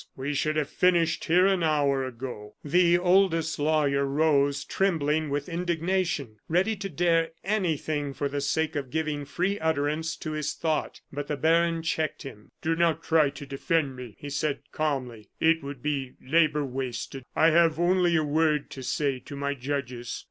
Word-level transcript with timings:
We 0.15 0.33
should 0.33 0.55
have 0.55 0.67
finished 0.67 1.25
here 1.25 1.45
an 1.45 1.61
hour 1.61 2.03
ago." 2.03 2.55
The 2.63 2.97
oldest 2.97 3.59
lawyer 3.59 4.03
rose, 4.03 4.63
trembling 4.65 5.29
with 5.29 5.47
indignation, 5.47 6.37
ready 6.49 6.75
to 6.77 6.89
dare 6.89 7.33
anything 7.43 8.15
for 8.15 8.27
the 8.27 8.41
sake 8.41 8.75
of 8.75 8.89
giving 8.89 9.25
free 9.25 9.59
utterance 9.59 10.15
to 10.15 10.31
his 10.31 10.53
thought, 10.55 11.01
but 11.13 11.27
the 11.27 11.37
baron 11.37 11.83
checked 11.83 12.23
him. 12.23 12.49
"Do 12.63 12.75
not 12.75 13.03
try 13.03 13.29
to 13.29 13.45
defend 13.45 13.95
me," 13.95 14.15
he 14.17 14.31
said, 14.31 14.61
calmly; 14.71 15.29
"it 15.39 15.61
would 15.61 15.83
be 15.83 16.13
labor 16.19 16.65
wasted. 16.65 17.23
I 17.35 17.51
have 17.51 17.79
only 17.79 18.15
a 18.15 18.23
word 18.23 18.71
to 18.71 18.81
say 18.81 19.19
to 19.19 19.35
my 19.35 19.53
judges. 19.53 20.19